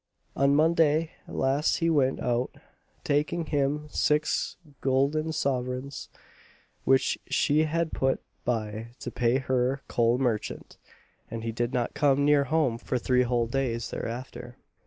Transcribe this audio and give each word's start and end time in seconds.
On 0.35 0.55
Monday 0.55 1.11
last 1.27 1.75
he 1.77 1.87
went 1.87 2.19
out, 2.21 2.55
taking 3.03 3.41
with 3.41 3.47
him 3.49 3.87
six 3.91 4.57
goolden 4.81 5.31
sovereigns, 5.31 6.09
which 6.85 7.19
she 7.27 7.65
had 7.65 7.91
put 7.91 8.19
by 8.43 8.87
to 8.99 9.11
pay 9.11 9.37
her 9.37 9.83
coal 9.87 10.17
merchant, 10.17 10.79
and 11.29 11.43
he 11.43 11.51
did 11.51 11.71
not 11.71 11.93
come 11.93 12.25
near 12.25 12.45
home 12.45 12.79
for 12.79 12.97
three 12.97 13.21
whole 13.21 13.45
days 13.45 13.91
thereafter. 13.91 14.57